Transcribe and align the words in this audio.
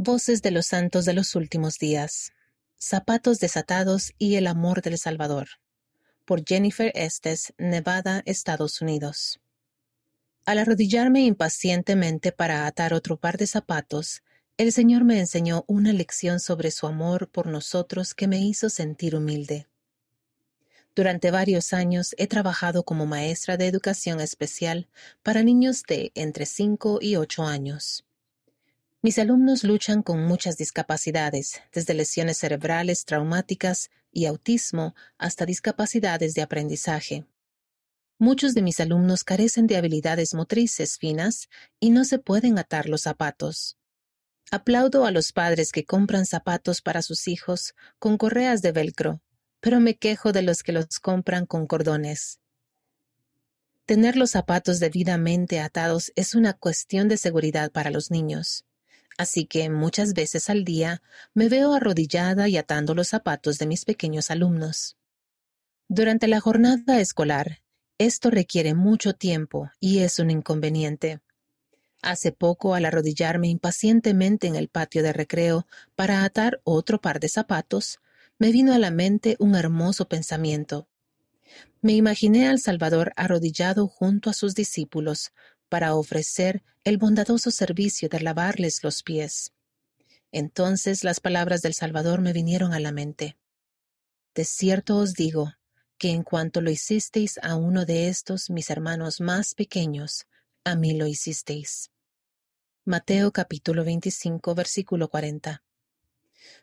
Voces 0.00 0.42
de 0.42 0.52
los 0.52 0.66
Santos 0.66 1.06
de 1.06 1.12
los 1.12 1.34
Últimos 1.34 1.76
Días. 1.76 2.30
Zapatos 2.78 3.40
desatados 3.40 4.12
y 4.16 4.36
el 4.36 4.46
amor 4.46 4.80
del 4.80 4.96
Salvador. 4.96 5.48
Por 6.24 6.44
Jennifer 6.46 6.92
Estes, 6.94 7.52
Nevada, 7.58 8.22
Estados 8.24 8.80
Unidos. 8.80 9.40
Al 10.46 10.60
arrodillarme 10.60 11.22
impacientemente 11.22 12.30
para 12.30 12.68
atar 12.68 12.94
otro 12.94 13.16
par 13.16 13.38
de 13.38 13.48
zapatos, 13.48 14.22
el 14.56 14.70
Señor 14.70 15.02
me 15.02 15.18
enseñó 15.18 15.64
una 15.66 15.92
lección 15.92 16.38
sobre 16.38 16.70
su 16.70 16.86
amor 16.86 17.28
por 17.28 17.48
nosotros 17.48 18.14
que 18.14 18.28
me 18.28 18.38
hizo 18.38 18.70
sentir 18.70 19.16
humilde. 19.16 19.66
Durante 20.94 21.32
varios 21.32 21.72
años 21.72 22.14
he 22.18 22.28
trabajado 22.28 22.84
como 22.84 23.04
maestra 23.04 23.56
de 23.56 23.66
educación 23.66 24.20
especial 24.20 24.86
para 25.24 25.42
niños 25.42 25.82
de 25.82 26.12
entre 26.14 26.46
5 26.46 27.00
y 27.02 27.16
8 27.16 27.42
años. 27.42 28.04
Mis 29.00 29.16
alumnos 29.20 29.62
luchan 29.62 30.02
con 30.02 30.24
muchas 30.24 30.56
discapacidades, 30.56 31.62
desde 31.72 31.94
lesiones 31.94 32.38
cerebrales 32.38 33.04
traumáticas 33.04 33.90
y 34.10 34.26
autismo 34.26 34.96
hasta 35.18 35.46
discapacidades 35.46 36.34
de 36.34 36.42
aprendizaje. 36.42 37.24
Muchos 38.18 38.54
de 38.54 38.62
mis 38.62 38.80
alumnos 38.80 39.22
carecen 39.22 39.68
de 39.68 39.76
habilidades 39.76 40.34
motrices 40.34 40.98
finas 40.98 41.48
y 41.78 41.90
no 41.90 42.04
se 42.04 42.18
pueden 42.18 42.58
atar 42.58 42.88
los 42.88 43.02
zapatos. 43.02 43.78
Aplaudo 44.50 45.06
a 45.06 45.12
los 45.12 45.30
padres 45.30 45.70
que 45.70 45.84
compran 45.84 46.26
zapatos 46.26 46.82
para 46.82 47.02
sus 47.02 47.28
hijos 47.28 47.76
con 48.00 48.18
correas 48.18 48.62
de 48.62 48.72
velcro, 48.72 49.22
pero 49.60 49.78
me 49.78 49.94
quejo 49.96 50.32
de 50.32 50.42
los 50.42 50.64
que 50.64 50.72
los 50.72 50.98
compran 50.98 51.46
con 51.46 51.68
cordones. 51.68 52.40
Tener 53.86 54.16
los 54.16 54.32
zapatos 54.32 54.80
debidamente 54.80 55.60
atados 55.60 56.10
es 56.16 56.34
una 56.34 56.52
cuestión 56.52 57.06
de 57.06 57.16
seguridad 57.16 57.70
para 57.70 57.90
los 57.90 58.10
niños 58.10 58.64
así 59.18 59.44
que 59.44 59.68
muchas 59.68 60.14
veces 60.14 60.48
al 60.48 60.64
día 60.64 61.02
me 61.34 61.50
veo 61.50 61.74
arrodillada 61.74 62.48
y 62.48 62.56
atando 62.56 62.94
los 62.94 63.08
zapatos 63.08 63.58
de 63.58 63.66
mis 63.66 63.84
pequeños 63.84 64.30
alumnos. 64.30 64.96
Durante 65.88 66.28
la 66.28 66.40
jornada 66.40 67.00
escolar, 67.00 67.60
esto 67.98 68.30
requiere 68.30 68.74
mucho 68.74 69.12
tiempo 69.14 69.70
y 69.80 69.98
es 69.98 70.20
un 70.20 70.30
inconveniente. 70.30 71.20
Hace 72.00 72.30
poco, 72.30 72.74
al 72.74 72.84
arrodillarme 72.84 73.48
impacientemente 73.48 74.46
en 74.46 74.54
el 74.54 74.68
patio 74.68 75.02
de 75.02 75.12
recreo 75.12 75.66
para 75.96 76.24
atar 76.24 76.60
otro 76.62 77.00
par 77.00 77.18
de 77.18 77.28
zapatos, 77.28 77.98
me 78.38 78.52
vino 78.52 78.72
a 78.72 78.78
la 78.78 78.92
mente 78.92 79.36
un 79.40 79.56
hermoso 79.56 80.08
pensamiento. 80.08 80.86
Me 81.80 81.94
imaginé 81.94 82.48
al 82.48 82.60
Salvador 82.60 83.12
arrodillado 83.16 83.88
junto 83.88 84.30
a 84.30 84.32
sus 84.32 84.54
discípulos, 84.54 85.32
para 85.68 85.94
ofrecer 85.94 86.62
el 86.84 86.98
bondadoso 86.98 87.50
servicio 87.50 88.08
de 88.08 88.20
lavarles 88.20 88.82
los 88.82 89.02
pies. 89.02 89.52
Entonces 90.32 91.04
las 91.04 91.20
palabras 91.20 91.62
del 91.62 91.74
Salvador 91.74 92.20
me 92.20 92.32
vinieron 92.32 92.72
a 92.72 92.80
la 92.80 92.92
mente. 92.92 93.36
De 94.34 94.44
cierto 94.44 94.96
os 94.96 95.14
digo, 95.14 95.54
que 95.98 96.10
en 96.10 96.22
cuanto 96.22 96.60
lo 96.60 96.70
hicisteis 96.70 97.38
a 97.42 97.56
uno 97.56 97.84
de 97.84 98.08
estos 98.08 98.50
mis 98.50 98.70
hermanos 98.70 99.20
más 99.20 99.54
pequeños, 99.54 100.26
a 100.64 100.76
mí 100.76 100.96
lo 100.96 101.06
hicisteis. 101.06 101.90
Mateo 102.84 103.32
capítulo 103.32 103.84
25 103.84 104.54
versículo 104.54 105.08
40. 105.08 105.62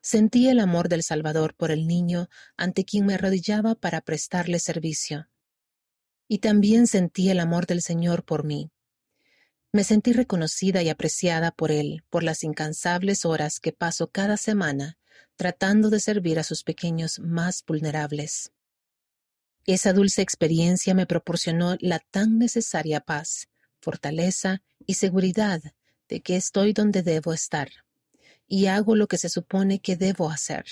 Sentí 0.00 0.48
el 0.48 0.60
amor 0.60 0.88
del 0.88 1.02
Salvador 1.02 1.54
por 1.54 1.70
el 1.70 1.86
niño 1.86 2.28
ante 2.56 2.84
quien 2.84 3.06
me 3.06 3.14
arrodillaba 3.14 3.74
para 3.74 4.00
prestarle 4.00 4.58
servicio. 4.58 5.28
Y 6.28 6.38
también 6.38 6.86
sentí 6.86 7.28
el 7.30 7.40
amor 7.40 7.66
del 7.66 7.82
Señor 7.82 8.24
por 8.24 8.44
mí, 8.44 8.70
me 9.74 9.82
sentí 9.82 10.12
reconocida 10.12 10.84
y 10.84 10.88
apreciada 10.88 11.50
por 11.50 11.72
él 11.72 12.04
por 12.08 12.22
las 12.22 12.44
incansables 12.44 13.24
horas 13.24 13.58
que 13.58 13.72
paso 13.72 14.08
cada 14.08 14.36
semana 14.36 14.98
tratando 15.34 15.90
de 15.90 15.98
servir 15.98 16.38
a 16.38 16.44
sus 16.44 16.62
pequeños 16.62 17.18
más 17.18 17.64
vulnerables. 17.66 18.52
Esa 19.66 19.92
dulce 19.92 20.22
experiencia 20.22 20.94
me 20.94 21.06
proporcionó 21.06 21.76
la 21.80 21.98
tan 21.98 22.38
necesaria 22.38 23.00
paz, 23.00 23.48
fortaleza 23.80 24.62
y 24.86 24.94
seguridad 24.94 25.60
de 26.08 26.20
que 26.20 26.36
estoy 26.36 26.72
donde 26.72 27.02
debo 27.02 27.32
estar 27.32 27.68
y 28.46 28.66
hago 28.66 28.94
lo 28.94 29.08
que 29.08 29.18
se 29.18 29.28
supone 29.28 29.80
que 29.80 29.96
debo 29.96 30.30
hacer. 30.30 30.66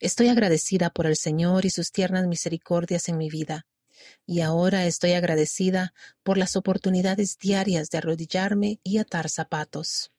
Estoy 0.00 0.26
agradecida 0.26 0.90
por 0.90 1.06
el 1.06 1.14
Señor 1.14 1.66
y 1.66 1.70
sus 1.70 1.92
tiernas 1.92 2.26
misericordias 2.26 3.08
en 3.08 3.16
mi 3.16 3.30
vida, 3.30 3.64
y 4.26 4.40
ahora 4.40 4.86
estoy 4.86 5.12
agradecida 5.12 5.94
por 6.22 6.38
las 6.38 6.56
oportunidades 6.56 7.38
diarias 7.38 7.90
de 7.90 7.98
arrodillarme 7.98 8.80
y 8.82 8.98
atar 8.98 9.28
zapatos. 9.28 10.12